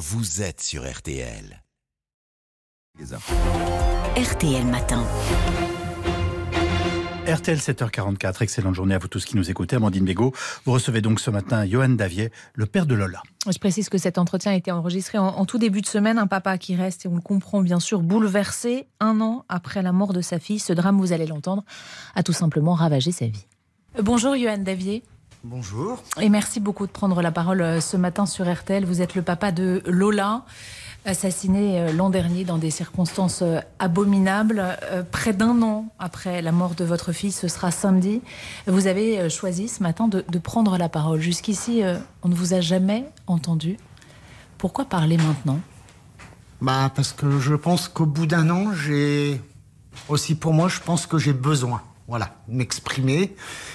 [0.00, 1.62] vous êtes sur RTL.
[4.16, 5.04] RTL Matin.
[7.26, 9.76] RTL 7h44, excellente journée à vous tous qui nous écoutez.
[9.76, 10.32] Amandine Bégaud,
[10.64, 13.22] vous recevez donc ce matin Johan Davier, le père de Lola.
[13.46, 16.16] Je précise que cet entretien a été enregistré en, en, tout début de semaine.
[16.16, 19.92] Un papa qui reste, et on le comprend bien sûr, bouleversé un an après la
[19.92, 20.60] mort de sa fille.
[20.60, 21.62] Ce drame, vous allez l'entendre,
[22.14, 23.44] a tout simplement ravagé sa vie.
[24.02, 25.02] Bonjour Johan Davier.
[25.42, 26.02] Bonjour.
[26.20, 28.84] Et merci beaucoup de prendre la parole euh, ce matin sur RTL.
[28.84, 30.44] Vous êtes le papa de Lola
[31.06, 34.62] assassiné euh, l'an dernier dans des circonstances euh, abominables.
[35.10, 38.20] Près d'un an après la mort de votre fille, ce sera samedi.
[38.66, 41.20] Vous avez choisi ce matin de, de prendre la parole.
[41.20, 41.82] Jusqu'ici,
[42.22, 43.78] on ne vous a jamais entendu.
[44.58, 45.60] Pourquoi parler maintenant?
[46.60, 49.40] Bah parce que je pense qu'au bout d'un an, j'ai
[50.08, 53.34] aussi pour moi, je pense que j'ai besoin, voilà, m'exprimer.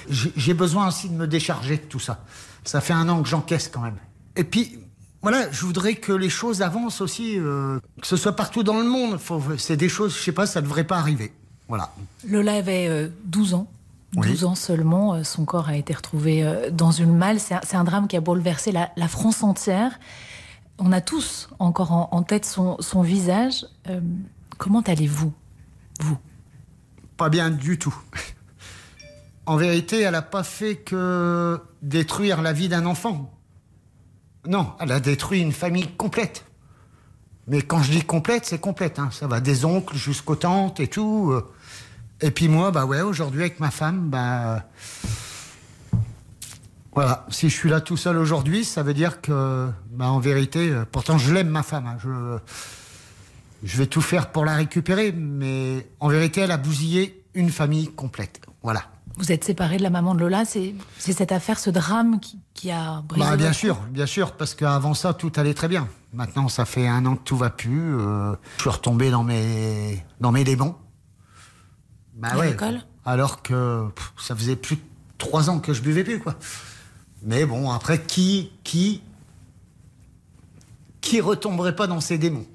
[0.10, 2.24] J'ai besoin aussi de me décharger de tout ça.
[2.64, 3.98] Ça fait un an que j'encaisse quand même.
[4.36, 4.78] Et puis
[5.22, 8.86] voilà, je voudrais que les choses avancent aussi, euh, que ce soit partout dans le
[8.86, 9.20] monde.
[9.58, 11.32] C'est des choses, je sais pas, ça devrait pas arriver.
[11.68, 11.92] Voilà.
[12.28, 13.68] Lola avait euh, 12 ans.
[14.14, 14.46] 12 oui.
[14.46, 17.40] ans seulement, son corps a été retrouvé euh, dans une malle.
[17.40, 20.00] C'est un, un, drame qui a bouleversé la, la, France entière.
[20.78, 23.66] On a tous encore en, en tête son, son visage.
[23.90, 24.00] Euh,
[24.58, 25.34] comment allez-vous,
[26.00, 26.18] vous?
[27.18, 27.96] Pas bien du tout.
[29.48, 33.32] En vérité, elle n'a pas fait que détruire la vie d'un enfant.
[34.48, 36.46] Non, elle a détruit une famille complète.
[37.46, 38.98] Mais quand je dis complète, c'est complète.
[38.98, 39.10] Hein.
[39.12, 41.32] Ça va des oncles jusqu'aux tantes et tout.
[42.22, 44.64] Et puis moi, bah ouais, aujourd'hui avec ma femme, bah.
[46.96, 50.74] Voilà, si je suis là tout seul aujourd'hui, ça veut dire que, bah, en vérité,
[50.92, 51.86] pourtant je l'aime ma femme.
[51.86, 51.98] Hein.
[52.02, 52.40] Je,
[53.64, 57.88] je vais tout faire pour la récupérer, mais en vérité, elle a bousillé une famille
[57.88, 58.42] complète.
[58.64, 58.84] Voilà.
[59.18, 62.70] Vous êtes séparé de la maman de Lola, c'est cette affaire, ce drame qui, qui
[62.70, 63.26] a brisé.
[63.26, 65.88] Bah, bien sûr, bien sûr, parce qu'avant ça, tout allait très bien.
[66.12, 67.98] Maintenant, ça fait un an que tout va plus.
[67.98, 70.76] Euh, je suis retombé dans mes, dans mes démons.
[72.16, 72.58] Bah, ouais.
[73.06, 74.82] Alors que pff, ça faisait plus de
[75.18, 76.36] trois ans que je buvais plus, quoi.
[77.24, 79.02] Mais bon, après, qui, qui,
[81.00, 82.46] qui retomberait pas dans ces démons?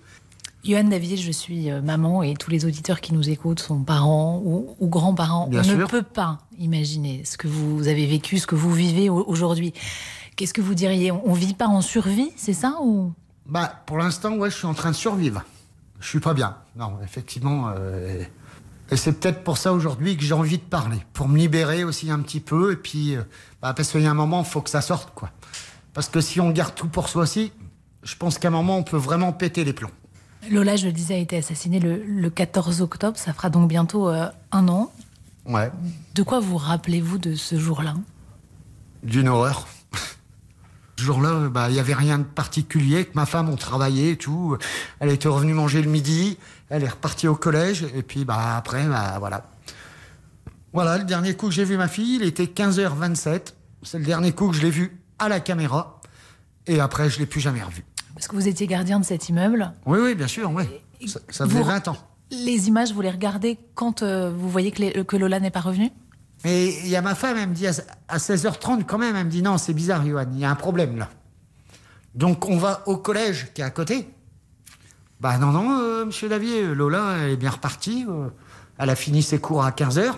[0.62, 4.43] Johan Davier, je suis euh, maman et tous les auditeurs qui nous écoutent sont parents
[4.44, 5.48] ou, ou grands-parents.
[5.50, 5.78] On sûr.
[5.78, 9.72] ne peut pas imaginer ce que vous avez vécu, ce que vous vivez aujourd'hui.
[10.37, 11.12] Qu'est-ce que vous diriez?
[11.12, 13.12] On vit pas en survie, c'est ça ou?
[13.47, 15.44] Bah, pour l'instant, ouais, je suis en train de survivre.
[15.99, 16.56] Je suis pas bien.
[16.76, 17.72] Non, effectivement.
[17.75, 18.22] Euh,
[18.91, 22.10] et c'est peut-être pour ça aujourd'hui que j'ai envie de parler, pour me libérer aussi
[22.10, 22.72] un petit peu.
[22.72, 23.22] Et puis, euh,
[23.62, 25.31] bah, parce qu'il y a un moment, il faut que ça sorte, quoi.
[25.94, 27.53] Parce que si on garde tout pour soi aussi,
[28.03, 29.91] je pense qu'à un moment, on peut vraiment péter les plombs.
[30.48, 33.18] Lola, je le disais, a été assassinée le, le 14 octobre.
[33.18, 34.90] Ça fera donc bientôt euh, un an.
[35.44, 35.70] Ouais.
[36.14, 37.94] De quoi vous rappelez-vous de ce jour-là?
[39.02, 39.66] D'une horreur.
[40.96, 43.04] ce jour-là, bah, il n'y avait rien de particulier.
[43.04, 44.56] Que ma femme, on travaillait et tout.
[44.98, 46.38] Elle était revenue manger le midi.
[46.70, 47.86] Elle est repartie au collège.
[47.94, 49.50] Et puis, bah, après, bah, voilà.
[50.72, 53.54] Voilà, le dernier coup que j'ai vu ma fille, il était 15h27.
[53.82, 56.00] C'est le dernier coup que je l'ai vu à la caméra.
[56.66, 57.84] Et après, je ne l'ai plus jamais revu.
[58.20, 59.72] Parce que vous étiez gardien de cet immeuble.
[59.86, 60.64] Oui, oui, bien sûr, oui.
[61.08, 61.97] Ça, ça faisait Vous- 20 ans.
[62.31, 65.62] Les images, vous les regardez quand euh, vous voyez que, les- que Lola n'est pas
[65.62, 65.91] revenue?
[66.44, 67.72] Mais il y a ma femme, elle me dit à,
[68.08, 70.54] à 16h30 quand même, elle me dit non, c'est bizarre, Johan, il y a un
[70.54, 71.08] problème là.
[72.14, 74.06] Donc on va au collège qui est à côté.
[75.19, 78.04] Bah non, non, euh, monsieur Davier, Lola, elle est bien repartie.
[78.06, 78.28] euh,
[78.76, 80.12] elle a fini ses cours à 15h.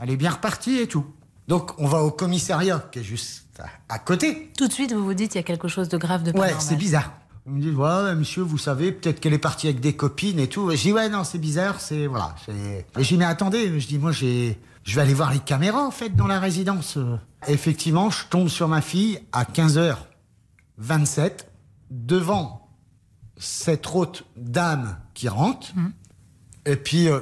[0.00, 1.06] Elle est bien repartie et tout.
[1.46, 4.50] Donc on va au commissariat qui est juste à, à côté.
[4.58, 6.40] Tout de suite, vous vous dites il y a quelque chose de grave de pas
[6.40, 7.12] Ouais, c'est bizarre.
[7.48, 10.48] On me dit, ouais, monsieur, vous savez, peut-être qu'elle est partie avec des copines et
[10.48, 10.70] tout.
[10.70, 12.06] Et je dis, ouais, non, c'est bizarre, c'est.
[12.06, 12.34] Voilà.
[12.48, 14.60] Et je dis, mais attendez, je dis, moi, j'ai.
[14.84, 16.98] Je vais aller voir les caméras, en fait, dans la résidence.
[17.46, 21.46] Effectivement, je tombe sur ma fille à 15h27,
[21.90, 22.68] devant
[23.38, 25.68] cette haute dame qui rentre.
[26.66, 27.20] Et puis, euh,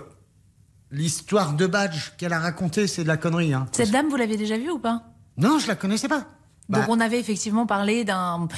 [0.91, 3.54] l'histoire de badge qu'elle a racontée, c'est de la connerie.
[3.54, 3.66] Hein.
[3.70, 5.04] Cette dame, vous l'aviez déjà vue ou pas?
[5.36, 6.26] Non, je la connaissais pas.
[6.69, 8.49] Bah, Donc on avait effectivement parlé d'un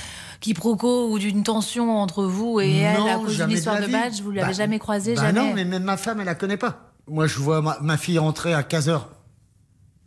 [0.41, 3.93] quiproquo ou d'une tension entre vous et elle à cause d'une de histoire de, vie.
[3.93, 4.21] badge.
[4.23, 5.41] Vous l'avez Bah, jamais croisée, bah jamais.
[5.41, 6.93] non, mais même ma femme, elle la connaît pas.
[7.07, 9.03] Moi, je vois ma, ma fille rentrer à 15h,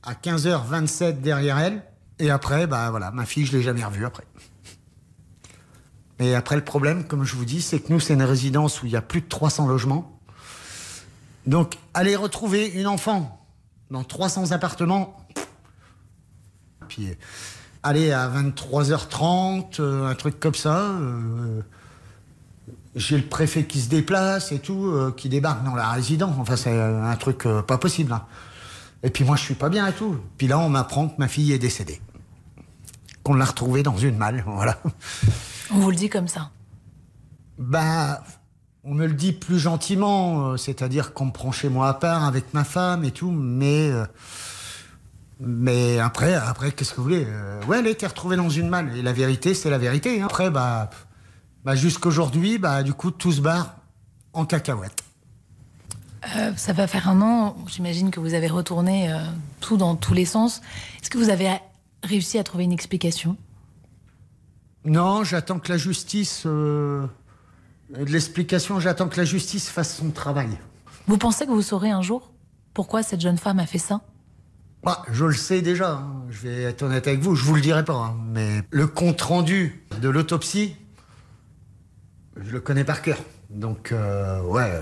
[0.03, 1.83] à 15h27 derrière elle.
[2.19, 4.23] Et après, bah voilà, ma fille, je l'ai jamais revue après.
[6.19, 8.85] Et après, le problème, comme je vous dis, c'est que nous, c'est une résidence où
[8.85, 10.19] il y a plus de 300 logements.
[11.47, 13.43] Donc, aller retrouver une enfant
[13.89, 15.17] dans 300 appartements,
[16.87, 17.07] puis
[17.83, 20.77] aller à 23h30, euh, un truc comme ça.
[20.79, 21.61] euh,
[22.95, 26.35] j'ai le préfet qui se déplace et tout, euh, qui débarque dans la résidence.
[26.37, 28.11] Enfin, c'est un truc pas possible.
[28.13, 28.23] hein.
[29.03, 30.17] Et puis moi, je suis pas bien et tout.
[30.37, 32.01] Puis là, on m'apprend que ma fille est décédée.
[33.23, 34.77] Qu'on l'a retrouvée dans une malle, voilà.
[35.73, 36.51] On vous le dit comme ça.
[37.57, 38.23] Bah,
[38.83, 42.53] on me le dit plus gentiment, c'est-à-dire qu'on me prend chez moi à part avec
[42.53, 43.89] ma femme et tout, mais.
[43.89, 44.05] euh,
[45.41, 48.69] mais après, après qu'est-ce que vous voulez Euh, Ouais, elle a été retrouvée dans une
[48.69, 48.95] malle.
[48.97, 50.21] Et la vérité, c'est la vérité.
[50.21, 50.25] hein.
[50.25, 50.89] Après, bah,
[51.65, 53.75] bah jusqu'aujourd'hui, bah, du coup, tout se barre
[54.33, 55.03] en cacahuète.
[56.37, 59.17] Euh, ça va faire un an, j'imagine que vous avez retourné euh,
[59.59, 60.61] tout dans tous les sens.
[61.01, 61.49] Est-ce que vous avez
[62.03, 63.37] réussi à trouver une explication?
[64.85, 66.43] Non, j'attends que la justice.
[66.45, 67.05] euh,
[67.95, 70.49] l'explication, j'attends que la justice fasse son travail.
[71.07, 72.31] Vous pensez que vous saurez un jour
[72.73, 74.01] pourquoi cette jeune femme a fait ça?
[74.83, 76.23] Bah, je le sais déjà, hein.
[76.29, 78.15] je vais être honnête avec vous, je vous le dirai pas, hein.
[78.25, 80.75] mais le compte rendu de l'autopsie,
[82.35, 83.17] je le connais par cœur.
[83.51, 84.81] Donc, euh, ouais.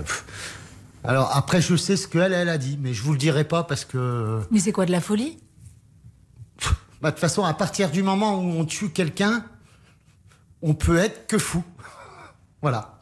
[1.04, 3.64] Alors, après, je sais ce qu'elle, elle a dit, mais je vous le dirai pas
[3.64, 4.40] parce que.
[4.50, 5.38] Mais c'est quoi de la folie?
[7.00, 9.44] Bah, de toute façon, à partir du moment où on tue quelqu'un,
[10.62, 11.64] on peut être que fou.
[12.62, 12.98] voilà.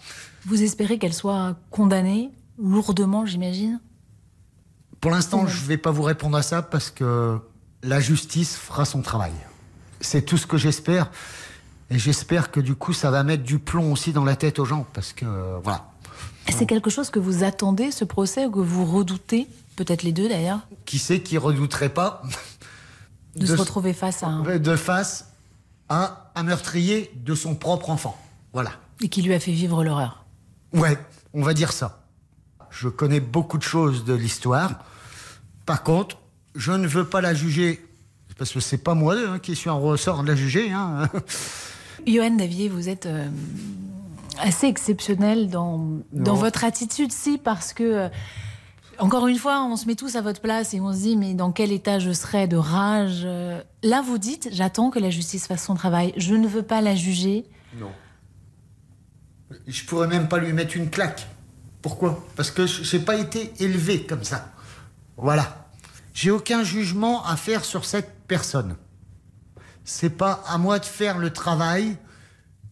[0.46, 3.80] Vous espérez qu'elle soit condamnée lourdement, j'imagine?
[5.00, 7.38] Pour l'instant, je vais pas vous répondre à ça parce que
[7.82, 9.32] la justice fera son travail.
[10.00, 11.10] C'est tout ce que j'espère.
[11.90, 14.64] Et j'espère que du coup, ça va mettre du plomb aussi dans la tête aux
[14.64, 15.90] gens parce que, euh, voilà.
[16.50, 19.48] C'est quelque chose que vous attendez, ce procès, ou que vous redoutez
[19.78, 20.58] Peut-être les deux d'ailleurs?
[20.86, 22.22] Qui sait qui redouterait pas
[23.36, 24.58] De, se retrouver face à un...
[24.58, 25.28] de face
[25.88, 28.18] à un meurtrier de son propre enfant.
[28.52, 28.72] Voilà.
[29.00, 30.24] Et qui lui a fait vivre l'horreur.
[30.72, 30.98] Ouais,
[31.32, 31.97] on va dire ça.
[32.70, 34.84] Je connais beaucoup de choses de l'histoire.
[35.66, 36.18] Par contre,
[36.54, 37.84] je ne veux pas la juger
[38.38, 40.70] parce que c'est pas moi hein, qui suis en ressort de la juger.
[40.72, 41.08] Hein.
[42.06, 43.28] Johan Davier, vous êtes euh,
[44.38, 48.08] assez exceptionnel dans, dans votre attitude, si, parce que, euh,
[49.00, 51.34] encore une fois, on se met tous à votre place et on se dit, mais
[51.34, 55.46] dans quel état je serais de rage Euh, Là, vous dites, j'attends que la justice
[55.46, 56.12] fasse son travail.
[56.16, 57.44] Je ne veux pas la juger.
[57.78, 57.90] Non.
[59.68, 61.28] Je pourrais même pas lui mettre une claque.
[61.82, 62.26] Pourquoi?
[62.36, 64.52] Parce que je n'ai pas été élevé comme ça.
[65.16, 65.68] Voilà.
[66.14, 68.76] J'ai aucun jugement à faire sur cette personne.
[69.84, 71.96] C'est pas à moi de faire le travail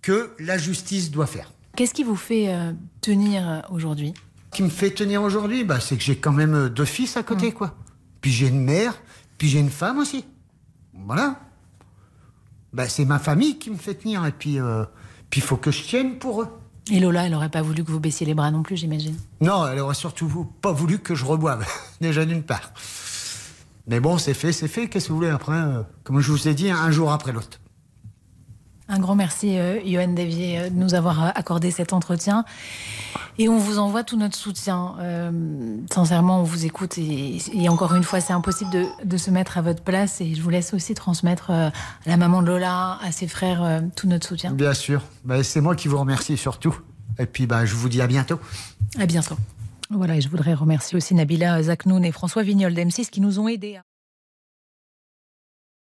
[0.03, 1.53] que la justice doit faire.
[1.76, 4.14] Qu'est-ce qui vous fait euh, tenir euh, aujourd'hui?
[4.53, 7.17] Ce qui me fait tenir aujourd'hui, bah, c'est que j'ai quand même euh, deux fils
[7.17, 7.75] à côté, quoi.
[8.20, 8.94] Puis j'ai une mère,
[9.38, 10.25] puis j'ai une femme aussi.
[10.94, 11.38] Voilà.
[12.73, 14.85] Bah, c'est ma famille qui me fait tenir, et puis euh,
[15.31, 16.49] puis il faut que je tienne pour eux.
[16.90, 19.16] Et Lola, elle n'aurait pas voulu que vous baissiez les bras non plus, j'imagine.
[19.40, 21.66] Non, elle aurait surtout pas voulu que je reboive,
[22.00, 22.72] déjà d'une part.
[23.88, 24.88] Mais bon, c'est fait, c'est fait.
[24.88, 27.60] Qu'est-ce que vous voulez après euh, Comme je vous ai dit, un jour après l'autre.
[28.88, 32.44] Un grand merci, euh, Johan Davier, euh, de nous avoir euh, accordé cet entretien.
[33.36, 34.94] Et on vous envoie tout notre soutien.
[35.00, 36.96] Euh, sincèrement, on vous écoute.
[36.96, 40.20] Et, et encore une fois, c'est impossible de, de se mettre à votre place.
[40.20, 41.72] Et je vous laisse aussi transmettre à
[42.06, 44.52] la maman de Lola, à ses frères, tout notre soutien.
[44.52, 45.02] Bien sûr.
[45.24, 46.78] Bah, c'est moi qui vous remercie surtout.
[47.18, 48.38] Et puis, bah, je vous dis à bientôt.
[49.00, 49.36] À bientôt.
[49.90, 53.48] Voilà, et je voudrais remercier aussi Nabila Zaknoun et François Vignol d'M6 qui nous ont
[53.48, 53.76] aidés.
[53.76, 53.82] à-